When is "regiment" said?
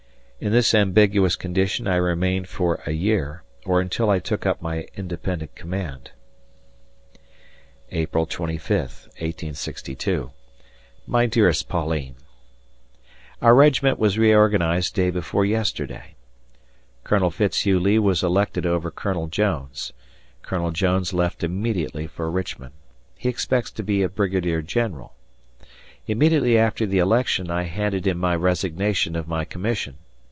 13.53-13.99